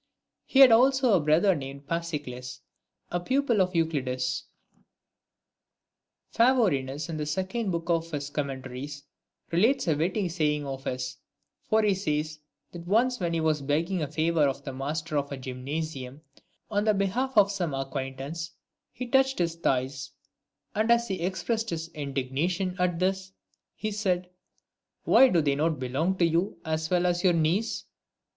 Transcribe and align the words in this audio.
VI. 0.01 0.03
He 0.53 0.59
had 0.61 0.71
also 0.71 1.13
a 1.13 1.19
brother 1.19 1.53
named 1.55 1.85
Pasicles, 1.85 2.61
a 3.11 3.19
pupil 3.19 3.61
of 3.61 3.75
Euclides. 3.75 4.45
VII. 4.75 4.81
Phavorinus, 6.35 7.07
in 7.07 7.17
the 7.17 7.27
second 7.27 7.69
book 7.69 7.87
of 7.87 8.09
his 8.09 8.31
Commentaries, 8.31 9.03
relates 9.51 9.87
a 9.87 9.95
witty 9.95 10.27
saying 10.27 10.65
of 10.65 10.85
his; 10.85 11.17
for 11.69 11.83
he 11.83 11.93
says, 11.93 12.39
that 12.71 12.87
once, 12.87 13.19
when 13.19 13.31
he 13.31 13.39
was 13.41 13.61
begging 13.61 14.01
a 14.01 14.07
favour 14.07 14.47
of 14.47 14.63
the 14.63 14.73
master 14.73 15.19
of 15.19 15.31
a 15.31 15.37
gymnasium, 15.37 16.21
on 16.71 16.83
the 16.85 16.95
behalf 16.95 17.37
of 17.37 17.51
some 17.51 17.75
acquaintance, 17.75 18.53
he 18.91 19.05
touched 19.05 19.37
his 19.37 19.53
thighs; 19.53 20.09
and 20.73 20.89
as 20.89 21.09
he 21.09 21.19
expressed 21.21 21.69
his 21.69 21.89
indignation 21.89 22.75
at 22.79 22.97
this, 22.97 23.33
he 23.75 23.91
said," 23.91 24.31
Why, 25.03 25.27
do 25.29 25.43
they 25.43 25.53
not 25.53 25.77
belong 25.77 26.17
to 26.17 26.25
you 26.25 26.57
as 26.65 26.89
well 26.89 27.05
as 27.05 27.23
your 27.23 27.33
knees?" 27.33 27.85